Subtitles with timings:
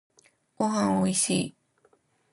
[0.55, 1.55] ごはんおいしい。